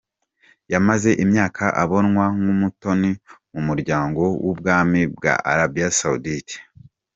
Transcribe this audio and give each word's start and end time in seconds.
Yamaze 0.73 1.09
imyaka 1.23 1.63
abonwa 1.83 2.25
nk'umutoni 2.37 3.11
mu 3.53 3.61
muryango 3.67 4.21
w'ubwami 4.43 5.01
bwa 5.15 5.33
Arabie 5.51 5.87
Saoudite. 5.99 6.55